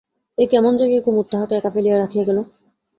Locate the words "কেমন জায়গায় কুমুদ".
0.51-1.25